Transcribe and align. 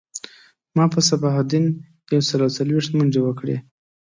ما 0.75 0.85
په 0.93 0.99
صباح 1.09 1.35
الدین 1.43 1.65
یو 2.13 2.21
سل 2.29 2.39
او 2.45 2.51
څلویښت 2.57 2.91
منډی 2.95 3.21
وکړی 3.23 3.57